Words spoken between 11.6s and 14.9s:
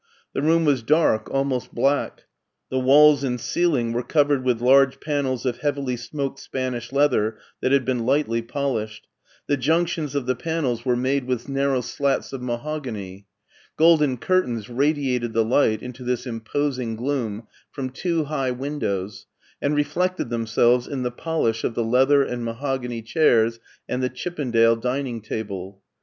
narrow slats of mahogany. Golden curtains